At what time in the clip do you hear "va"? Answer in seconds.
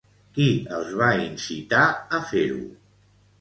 1.01-1.09